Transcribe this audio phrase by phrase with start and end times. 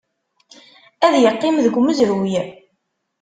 [1.05, 2.33] Ad yeqqim deg umezruy.